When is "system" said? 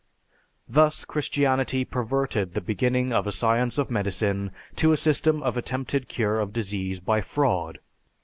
4.97-5.43